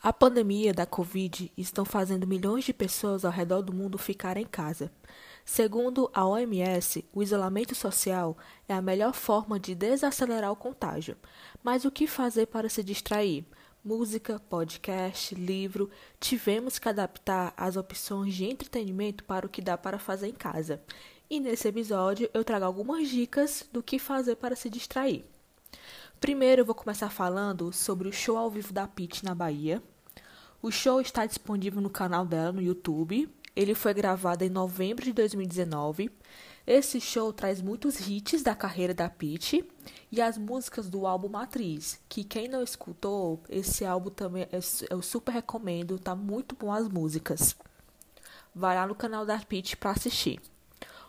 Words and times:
A 0.00 0.12
pandemia 0.12 0.72
da 0.72 0.86
Covid 0.86 1.50
estão 1.56 1.84
fazendo 1.84 2.24
milhões 2.24 2.64
de 2.64 2.72
pessoas 2.72 3.24
ao 3.24 3.32
redor 3.32 3.62
do 3.62 3.72
mundo 3.72 3.98
ficarem 3.98 4.44
em 4.44 4.46
casa. 4.46 4.92
Segundo 5.44 6.08
a 6.14 6.24
OMS, 6.24 7.04
o 7.12 7.20
isolamento 7.20 7.74
social 7.74 8.38
é 8.68 8.74
a 8.74 8.80
melhor 8.80 9.12
forma 9.12 9.58
de 9.58 9.74
desacelerar 9.74 10.52
o 10.52 10.56
contágio. 10.56 11.16
Mas 11.64 11.84
o 11.84 11.90
que 11.90 12.06
fazer 12.06 12.46
para 12.46 12.68
se 12.68 12.84
distrair? 12.84 13.44
Música, 13.84 14.40
podcast, 14.48 15.34
livro, 15.34 15.90
tivemos 16.20 16.78
que 16.78 16.88
adaptar 16.88 17.52
as 17.56 17.76
opções 17.76 18.34
de 18.34 18.44
entretenimento 18.44 19.24
para 19.24 19.46
o 19.46 19.48
que 19.48 19.60
dá 19.60 19.76
para 19.76 19.98
fazer 19.98 20.28
em 20.28 20.32
casa. 20.32 20.80
E 21.28 21.40
nesse 21.40 21.66
episódio 21.66 22.30
eu 22.32 22.44
trago 22.44 22.64
algumas 22.64 23.08
dicas 23.08 23.68
do 23.72 23.82
que 23.82 23.98
fazer 23.98 24.36
para 24.36 24.54
se 24.54 24.70
distrair. 24.70 25.24
Primeiro 26.20 26.62
eu 26.62 26.66
vou 26.66 26.74
começar 26.74 27.10
falando 27.10 27.72
sobre 27.72 28.08
o 28.08 28.12
show 28.12 28.36
ao 28.36 28.50
vivo 28.50 28.72
da 28.72 28.88
Pitty 28.88 29.24
na 29.24 29.36
Bahia. 29.36 29.80
O 30.60 30.68
show 30.68 31.00
está 31.00 31.24
disponível 31.24 31.80
no 31.80 31.88
canal 31.88 32.26
dela 32.26 32.50
no 32.50 32.60
YouTube. 32.60 33.30
Ele 33.54 33.72
foi 33.72 33.94
gravado 33.94 34.42
em 34.42 34.50
novembro 34.50 35.04
de 35.04 35.12
2019. 35.12 36.10
Esse 36.66 37.00
show 37.00 37.32
traz 37.32 37.62
muitos 37.62 38.00
hits 38.00 38.42
da 38.42 38.52
carreira 38.56 38.92
da 38.92 39.08
Pitty 39.08 39.64
e 40.10 40.20
as 40.20 40.36
músicas 40.36 40.90
do 40.90 41.06
álbum 41.06 41.28
Matriz, 41.28 42.00
que 42.08 42.24
quem 42.24 42.48
não 42.48 42.64
escutou, 42.64 43.40
esse 43.48 43.84
álbum 43.84 44.10
também 44.10 44.48
eu 44.90 45.00
super 45.00 45.30
recomendo, 45.30 46.00
tá 46.00 46.16
muito 46.16 46.56
bom 46.56 46.72
as 46.72 46.88
músicas. 46.88 47.56
Vai 48.52 48.74
lá 48.74 48.88
no 48.88 48.94
canal 48.94 49.24
da 49.24 49.38
Pitty 49.38 49.76
para 49.76 49.92
assistir. 49.92 50.40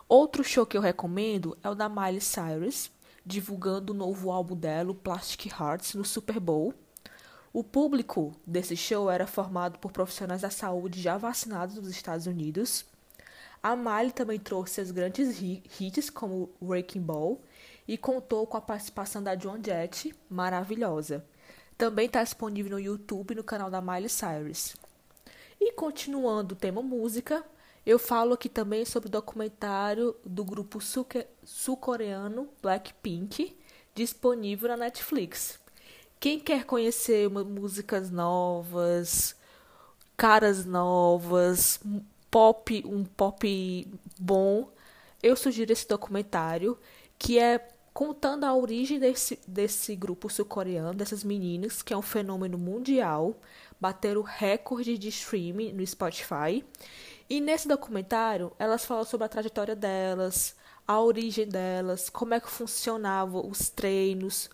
Outro 0.07 0.43
show 0.43 0.67
que 0.67 0.77
eu 0.77 0.81
recomendo 0.81 1.57
é 1.63 1.69
o 1.69 1.75
da 1.75 1.89
Miley 1.89 2.21
Cyrus 2.21 2.91
divulgando 3.25 3.93
o 3.93 3.95
novo 3.95 4.31
álbum 4.31 4.55
dela, 4.55 4.93
Plastic 4.93 5.51
Hearts, 5.51 5.93
no 5.93 6.05
Super 6.05 6.39
Bowl. 6.39 6.73
O 7.51 7.63
público 7.63 8.35
desse 8.45 8.77
show 8.77 9.09
era 9.09 9.25
formado 9.25 9.79
por 9.79 9.91
profissionais 9.91 10.41
da 10.41 10.49
saúde 10.49 11.01
já 11.01 11.17
vacinados 11.17 11.75
nos 11.75 11.89
Estados 11.89 12.27
Unidos. 12.27 12.85
A 13.61 13.75
Miley 13.75 14.11
também 14.11 14.39
trouxe 14.39 14.75
seus 14.75 14.91
grandes 14.91 15.41
hits, 15.41 16.09
como 16.09 16.49
Wrecking 16.61 17.01
Ball, 17.01 17.41
e 17.87 17.97
contou 17.97 18.45
com 18.47 18.55
a 18.55 18.61
participação 18.61 19.21
da 19.21 19.35
John 19.35 19.59
Jett, 19.63 20.15
maravilhosa. 20.29 21.25
Também 21.77 22.05
está 22.05 22.23
disponível 22.23 22.73
no 22.73 22.79
YouTube 22.79 23.35
no 23.35 23.43
canal 23.43 23.69
da 23.69 23.81
Miley 23.81 24.09
Cyrus. 24.09 24.75
E 25.59 25.73
continuando 25.73 26.53
o 26.53 26.57
tema 26.57 26.81
música, 26.81 27.43
eu 27.89 27.97
falo 27.97 28.35
aqui 28.35 28.47
também 28.47 28.85
sobre 28.85 29.07
o 29.07 29.11
documentário 29.11 30.15
do 30.23 30.45
grupo 30.45 30.77
sul-coreano 31.43 32.47
Blackpink, 32.61 33.57
disponível 33.95 34.69
na 34.69 34.77
Netflix. 34.77 35.59
Quem 36.19 36.39
quer 36.39 36.65
conhecer 36.65 37.27
músicas 37.27 38.11
novas, 38.11 39.35
caras 40.15 40.65
novas, 40.65 41.79
pop, 42.29 42.83
um 42.85 43.03
pop 43.03 43.91
bom, 44.19 44.69
eu 45.23 45.35
sugiro 45.35 45.73
esse 45.73 45.87
documentário 45.87 46.77
que 47.17 47.39
é 47.39 47.69
contando 47.91 48.43
a 48.43 48.55
origem 48.55 48.99
desse, 48.99 49.39
desse 49.47 49.95
grupo 49.95 50.29
sul-coreano, 50.29 50.93
dessas 50.93 51.23
meninas, 51.23 51.81
que 51.81 51.91
é 51.91 51.97
um 51.97 52.03
fenômeno 52.03 52.55
mundial, 52.55 53.35
bateram 53.79 54.21
recorde 54.21 54.97
de 54.97 55.09
streaming 55.09 55.73
no 55.73 55.85
Spotify 55.85 56.63
e 57.29 57.39
nesse 57.39 57.67
documentário, 57.67 58.51
elas 58.57 58.83
falam 58.83 59.03
sobre 59.03 59.25
a 59.25 59.29
trajetória 59.29 59.75
delas, 59.75 60.55
a 60.87 60.99
origem 60.99 61.47
delas, 61.47 62.09
como 62.09 62.33
é 62.33 62.39
que 62.39 62.49
funcionavam 62.49 63.47
os 63.47 63.69
treinos, 63.69 64.49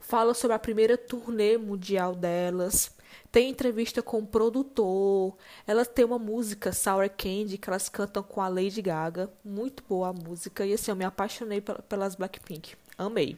fala 0.00 0.32
sobre 0.32 0.54
a 0.54 0.58
primeira 0.58 0.96
turnê 0.96 1.58
mundial 1.58 2.14
delas, 2.14 2.90
tem 3.30 3.50
entrevista 3.50 4.00
com 4.00 4.20
o 4.20 4.26
produtor, 4.26 5.36
elas 5.66 5.86
têm 5.86 6.06
uma 6.06 6.18
música, 6.18 6.72
Sour 6.72 7.10
Candy, 7.10 7.58
que 7.58 7.68
elas 7.68 7.90
cantam 7.90 8.22
com 8.22 8.40
a 8.40 8.48
Lady 8.48 8.80
Gaga, 8.80 9.30
muito 9.44 9.84
boa 9.86 10.08
a 10.08 10.12
música, 10.14 10.64
e 10.64 10.72
assim, 10.72 10.90
eu 10.90 10.96
me 10.96 11.04
apaixonei 11.04 11.60
pelas 11.60 12.14
Blackpink, 12.14 12.74
amei. 12.96 13.36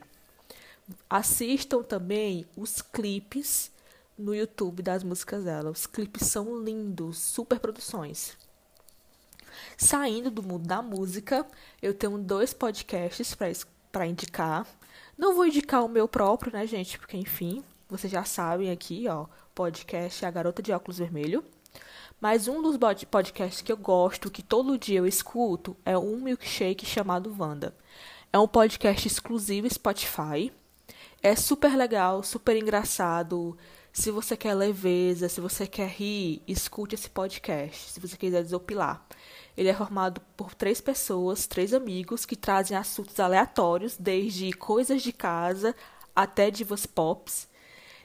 Assistam 1.10 1.82
também 1.82 2.46
os 2.56 2.80
clipes 2.80 3.72
no 4.18 4.34
YouTube 4.34 4.82
das 4.82 5.02
músicas 5.02 5.44
dela, 5.44 5.70
os 5.70 5.86
clipes 5.86 6.26
são 6.26 6.62
lindos, 6.62 7.18
super 7.18 7.58
produções. 7.58 8.36
Saindo 9.76 10.30
do 10.30 10.42
mundo 10.42 10.66
da 10.66 10.80
música, 10.82 11.46
eu 11.82 11.92
tenho 11.92 12.18
dois 12.18 12.52
podcasts 12.52 13.36
para 13.92 14.06
indicar. 14.06 14.66
Não 15.16 15.34
vou 15.34 15.46
indicar 15.46 15.84
o 15.84 15.88
meu 15.88 16.08
próprio, 16.08 16.52
né, 16.52 16.66
gente? 16.66 16.98
Porque, 16.98 17.16
enfim, 17.16 17.62
vocês 17.88 18.12
já 18.12 18.24
sabem 18.24 18.70
aqui, 18.70 19.06
ó, 19.08 19.26
podcast 19.54 20.24
A 20.24 20.30
Garota 20.30 20.62
de 20.62 20.72
Óculos 20.72 20.98
Vermelho. 20.98 21.44
Mas 22.20 22.48
um 22.48 22.62
dos 22.62 22.78
podcasts 23.10 23.60
que 23.60 23.70
eu 23.70 23.76
gosto, 23.76 24.30
que 24.30 24.42
todo 24.42 24.78
dia 24.78 24.98
eu 24.98 25.06
escuto, 25.06 25.76
é 25.84 25.96
um 25.96 26.16
milkshake 26.16 26.86
chamado 26.86 27.34
Wanda. 27.38 27.74
É 28.32 28.38
um 28.38 28.48
podcast 28.48 29.06
exclusivo 29.06 29.68
Spotify. 29.68 30.52
É 31.22 31.36
super 31.36 31.76
legal, 31.76 32.22
super 32.22 32.56
engraçado. 32.56 33.56
Se 33.96 34.10
você 34.10 34.36
quer 34.36 34.52
leveza, 34.52 35.26
se 35.26 35.40
você 35.40 35.66
quer 35.66 35.88
rir, 35.88 36.42
escute 36.46 36.94
esse 36.94 37.08
podcast. 37.08 37.92
Se 37.92 37.98
você 37.98 38.14
quiser 38.14 38.42
desopilar. 38.42 39.02
Ele 39.56 39.70
é 39.70 39.74
formado 39.74 40.20
por 40.36 40.54
três 40.54 40.82
pessoas, 40.82 41.46
três 41.46 41.72
amigos, 41.72 42.26
que 42.26 42.36
trazem 42.36 42.76
assuntos 42.76 43.18
aleatórios, 43.18 43.96
desde 43.98 44.52
coisas 44.52 45.02
de 45.02 45.14
casa 45.14 45.74
até 46.14 46.50
divas 46.50 46.84
pops. 46.84 47.48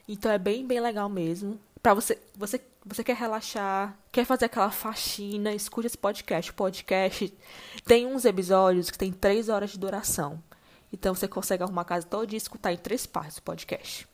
Então 0.08 0.32
é 0.32 0.38
bem, 0.38 0.66
bem 0.66 0.80
legal 0.80 1.10
mesmo. 1.10 1.60
Pra 1.84 1.94
você, 1.94 2.18
você, 2.38 2.62
você 2.86 3.04
quer 3.04 3.18
relaxar, 3.18 4.00
quer 4.14 4.24
fazer 4.24 4.46
aquela 4.46 4.72
faxina, 4.72 5.54
escute 5.54 5.88
esse 5.88 5.98
podcast. 5.98 6.52
O 6.52 6.54
podcast 6.54 7.38
tem 7.84 8.08
uns 8.08 8.24
episódios 8.24 8.90
que 8.90 8.98
tem 8.98 9.12
três 9.12 9.50
horas 9.50 9.72
de 9.72 9.78
duração. 9.78 10.42
Então 10.92 11.14
você 11.14 11.28
consegue 11.28 11.64
arrumar 11.64 11.82
a 11.82 11.86
casa 11.86 12.08
toda 12.08 12.34
e 12.34 12.38
escutar 12.38 12.72
em 12.72 12.78
três 12.78 13.06
partes 13.06 13.40
o 13.40 13.44
podcast. 13.44 14.10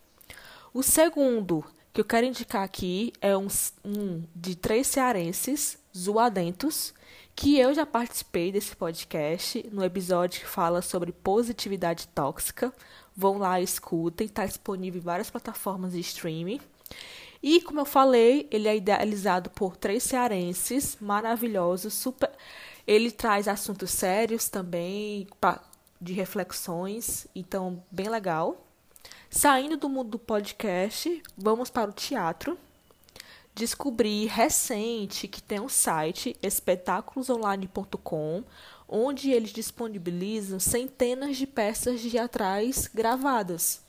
O 0.78 0.84
segundo 0.84 1.66
que 1.92 2.00
eu 2.00 2.06
quero 2.06 2.28
indicar 2.28 2.62
aqui 2.62 3.12
é 3.20 3.36
um, 3.36 3.48
um 3.84 4.24
de 4.36 4.56
três 4.56 4.86
cearenses, 4.86 5.76
zoadentos, 5.98 6.94
que 7.36 7.58
eu 7.58 7.74
já 7.74 7.84
participei 7.84 8.52
desse 8.52 8.76
podcast 8.76 9.68
no 9.74 9.84
episódio 9.84 10.40
que 10.40 10.46
fala 10.46 10.84
sobre 10.84 11.12
positividade 11.12 12.08
tóxica. 12.10 12.72
Vão 13.16 13.40
lá, 13.40 13.60
escutem, 13.60 14.28
está 14.28 14.46
disponível 14.46 15.02
em 15.02 15.04
várias 15.04 15.32
plataformas 15.32 15.94
de 15.94 16.00
streaming. 16.00 16.62
E 17.42 17.60
como 17.62 17.80
eu 17.80 17.86
falei, 17.86 18.48
ele 18.52 18.68
é 18.68 18.78
idealizado 18.78 19.50
por 19.50 19.76
três 19.76 20.04
cearenses 20.04 20.96
maravilhosos, 21.02 21.96
super. 21.96 22.30
Ele 22.86 23.10
traz 23.10 23.48
assuntos 23.48 23.90
sérios 23.90 24.48
também, 24.48 25.28
de 26.00 26.14
reflexões, 26.14 27.26
então 27.34 27.84
bem 27.90 28.10
legal. 28.10 28.67
Saindo 29.30 29.78
do 29.78 29.90
mundo 29.90 30.12
do 30.12 30.20
podcast, 30.20 31.22
vamos 31.38 31.70
para 31.70 31.90
o 31.90 31.94
teatro 31.94 32.58
descobri 33.58 34.28
recente 34.28 35.28
que 35.28 35.42
tem 35.42 35.60
um 35.60 35.68
site 35.68 36.38
espetáculosonline.com 36.44 38.44
onde 38.88 39.32
eles 39.32 39.50
disponibilizam 39.50 40.60
centenas 40.60 41.38
de 41.38 41.48
peças 41.48 42.00
teatrais 42.02 42.88
gravadas. 42.94 43.82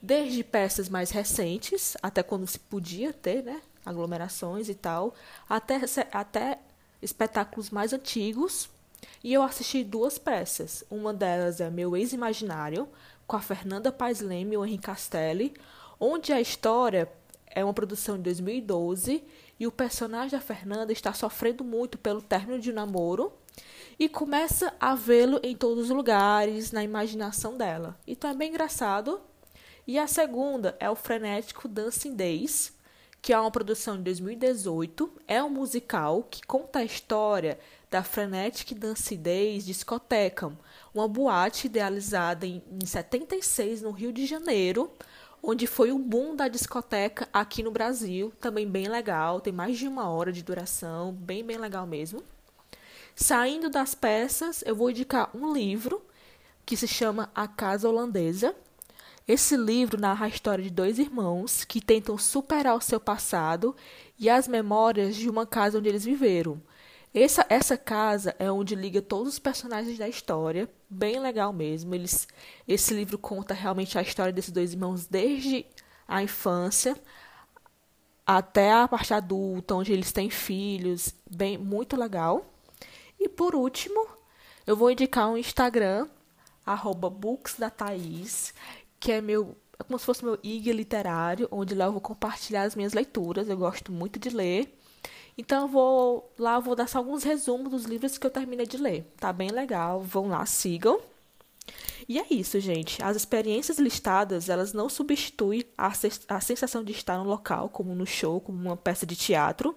Desde 0.00 0.44
peças 0.44 0.88
mais 0.90 1.10
recentes, 1.10 1.96
até 2.02 2.22
quando 2.22 2.46
se 2.46 2.58
podia 2.58 3.14
ter, 3.14 3.42
né, 3.42 3.62
aglomerações 3.84 4.68
e 4.68 4.74
tal, 4.74 5.14
até, 5.48 5.80
até 6.12 6.58
espetáculos 7.00 7.70
mais 7.70 7.94
antigos. 7.94 8.68
E 9.24 9.32
eu 9.32 9.42
assisti 9.42 9.82
duas 9.82 10.18
peças. 10.18 10.84
Uma 10.90 11.14
delas 11.14 11.60
é 11.60 11.70
Meu 11.70 11.96
Ex-Imaginário, 11.96 12.88
com 13.26 13.36
a 13.36 13.40
Fernanda 13.40 13.90
Paes 13.90 14.20
Leme 14.20 14.54
e 14.54 14.56
o 14.56 14.64
Henrique 14.64 14.84
Castelli, 14.84 15.54
onde 15.98 16.32
a 16.32 16.40
história 16.40 17.10
é 17.46 17.64
uma 17.64 17.74
produção 17.74 18.16
de 18.16 18.22
2012 18.22 19.22
e 19.58 19.66
o 19.66 19.72
personagem 19.72 20.30
da 20.30 20.40
Fernanda 20.40 20.92
está 20.92 21.12
sofrendo 21.12 21.62
muito 21.62 21.98
pelo 21.98 22.22
término 22.22 22.58
de 22.58 22.70
um 22.70 22.74
namoro 22.74 23.32
e 23.98 24.08
começa 24.08 24.74
a 24.80 24.94
vê-lo 24.94 25.38
em 25.42 25.54
todos 25.54 25.84
os 25.84 25.90
lugares, 25.90 26.72
na 26.72 26.82
imaginação 26.82 27.56
dela. 27.56 27.98
Então 28.06 28.30
é 28.30 28.34
bem 28.34 28.48
engraçado. 28.48 29.20
E 29.86 29.98
a 29.98 30.06
segunda 30.06 30.76
é 30.80 30.88
o 30.88 30.94
frenético 30.94 31.68
Dancing 31.68 32.14
Days, 32.14 32.72
que 33.20 33.32
é 33.32 33.38
uma 33.38 33.50
produção 33.50 33.96
de 33.96 34.02
2018. 34.04 35.12
É 35.28 35.42
um 35.42 35.50
musical 35.50 36.22
que 36.24 36.42
conta 36.46 36.80
a 36.80 36.84
história 36.84 37.58
da 37.92 38.02
Frenetic 38.02 38.72
Dance 38.72 39.14
Days 39.14 39.66
Discoteca, 39.66 40.50
uma 40.94 41.06
boate 41.06 41.66
idealizada 41.66 42.46
em, 42.46 42.62
em 42.82 42.86
76 42.86 43.82
no 43.82 43.90
Rio 43.90 44.10
de 44.10 44.24
Janeiro, 44.24 44.90
onde 45.42 45.66
foi 45.66 45.92
o 45.92 45.98
boom 45.98 46.34
da 46.34 46.48
discoteca 46.48 47.28
aqui 47.30 47.62
no 47.62 47.70
Brasil, 47.70 48.32
também 48.40 48.66
bem 48.66 48.88
legal, 48.88 49.42
tem 49.42 49.52
mais 49.52 49.76
de 49.76 49.86
uma 49.86 50.08
hora 50.08 50.32
de 50.32 50.42
duração, 50.42 51.12
bem, 51.12 51.44
bem 51.44 51.58
legal 51.58 51.86
mesmo. 51.86 52.22
Saindo 53.14 53.68
das 53.68 53.94
peças, 53.94 54.64
eu 54.64 54.74
vou 54.74 54.88
indicar 54.88 55.28
um 55.36 55.52
livro 55.52 56.02
que 56.64 56.78
se 56.78 56.88
chama 56.88 57.30
A 57.34 57.46
Casa 57.46 57.90
Holandesa. 57.90 58.56
Esse 59.28 59.54
livro 59.54 60.00
narra 60.00 60.24
a 60.24 60.30
história 60.30 60.64
de 60.64 60.70
dois 60.70 60.98
irmãos 60.98 61.62
que 61.62 61.78
tentam 61.78 62.16
superar 62.16 62.74
o 62.74 62.80
seu 62.80 62.98
passado 62.98 63.76
e 64.18 64.30
as 64.30 64.48
memórias 64.48 65.14
de 65.14 65.28
uma 65.28 65.44
casa 65.44 65.76
onde 65.76 65.90
eles 65.90 66.06
viveram. 66.06 66.58
Essa, 67.14 67.44
essa 67.48 67.76
casa 67.76 68.34
é 68.38 68.50
onde 68.50 68.74
liga 68.74 69.02
todos 69.02 69.34
os 69.34 69.38
personagens 69.38 69.98
da 69.98 70.08
história, 70.08 70.68
bem 70.88 71.20
legal 71.20 71.52
mesmo. 71.52 71.94
Eles, 71.94 72.26
esse 72.66 72.94
livro 72.94 73.18
conta 73.18 73.52
realmente 73.52 73.98
a 73.98 74.02
história 74.02 74.32
desses 74.32 74.50
dois 74.50 74.72
irmãos 74.72 75.06
desde 75.06 75.66
a 76.08 76.22
infância 76.22 76.96
até 78.26 78.72
a 78.72 78.88
parte 78.88 79.12
adulta, 79.12 79.74
onde 79.74 79.92
eles 79.92 80.12
têm 80.12 80.30
filhos, 80.30 81.14
bem 81.30 81.58
muito 81.58 81.96
legal. 81.96 82.46
E 83.20 83.28
por 83.28 83.54
último, 83.54 84.06
eu 84.66 84.76
vou 84.76 84.90
indicar 84.90 85.28
um 85.28 85.36
Instagram, 85.36 86.08
arroba 86.64 87.10
Books 87.10 87.56
da 87.58 87.68
Thaís, 87.68 88.54
que 88.98 89.12
é 89.12 89.20
meu 89.20 89.56
é 89.78 89.84
como 89.84 89.98
se 89.98 90.06
fosse 90.06 90.24
meu 90.24 90.38
IG 90.42 90.72
literário, 90.72 91.48
onde 91.50 91.74
lá 91.74 91.86
eu 91.86 91.92
vou 91.92 92.00
compartilhar 92.00 92.62
as 92.62 92.76
minhas 92.76 92.92
leituras. 92.92 93.48
Eu 93.48 93.56
gosto 93.56 93.90
muito 93.90 94.18
de 94.18 94.30
ler. 94.30 94.78
Então 95.36 95.62
eu 95.62 95.68
vou 95.68 96.32
lá, 96.38 96.56
eu 96.56 96.60
vou 96.60 96.74
dar 96.74 96.88
só 96.88 96.98
alguns 96.98 97.22
resumos 97.24 97.70
dos 97.70 97.84
livros 97.84 98.18
que 98.18 98.26
eu 98.26 98.30
terminei 98.30 98.66
de 98.66 98.76
ler. 98.76 99.10
Tá 99.18 99.32
bem 99.32 99.50
legal. 99.50 100.00
Vão 100.02 100.28
lá, 100.28 100.44
sigam. 100.46 101.00
E 102.08 102.18
é 102.18 102.26
isso, 102.30 102.58
gente. 102.60 103.02
As 103.02 103.16
experiências 103.16 103.78
listadas, 103.78 104.48
elas 104.48 104.72
não 104.72 104.88
substituem 104.88 105.64
a, 105.78 105.92
a 106.28 106.40
sensação 106.40 106.82
de 106.84 106.92
estar 106.92 107.16
no 107.18 107.24
local, 107.24 107.68
como 107.68 107.94
no 107.94 108.06
show, 108.06 108.40
como 108.40 108.58
uma 108.58 108.76
peça 108.76 109.06
de 109.06 109.16
teatro. 109.16 109.74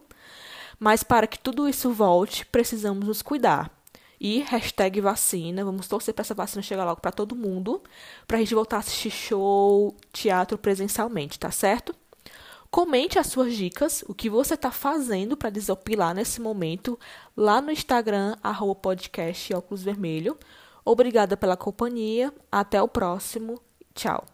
Mas 0.79 1.03
para 1.03 1.27
que 1.27 1.39
tudo 1.39 1.69
isso 1.69 1.91
volte, 1.91 2.45
precisamos 2.45 3.07
nos 3.07 3.21
cuidar. 3.21 3.71
E 4.19 4.39
hashtag 4.41 5.01
vacina, 5.01 5.63
vamos 5.63 5.87
torcer 5.87 6.13
para 6.13 6.21
essa 6.23 6.33
vacina 6.33 6.61
chegar 6.61 6.85
logo 6.85 7.01
para 7.01 7.11
todo 7.11 7.35
mundo, 7.35 7.81
para 8.25 8.37
a 8.37 8.39
gente 8.39 8.55
voltar 8.55 8.77
a 8.77 8.79
assistir 8.79 9.11
show, 9.11 9.95
teatro 10.11 10.57
presencialmente, 10.57 11.37
tá 11.37 11.51
certo? 11.51 11.93
Comente 12.75 13.17
as 13.17 13.27
suas 13.27 13.55
dicas, 13.55 14.03
o 14.05 14.13
que 14.13 14.29
você 14.29 14.55
está 14.55 14.69
fazendo 14.69 15.37
para 15.37 15.49
desopilar 15.49 16.13
nesse 16.13 16.41
momento, 16.41 16.99
lá 17.33 17.61
no 17.61 17.71
Instagram, 17.71 18.35
arroba 18.43 18.75
podcast 18.75 19.53
óculos 19.53 19.81
vermelho. 19.81 20.37
Obrigada 20.83 21.37
pela 21.37 21.55
companhia, 21.55 22.33
até 22.51 22.81
o 22.81 22.87
próximo, 22.89 23.61
tchau. 23.93 24.25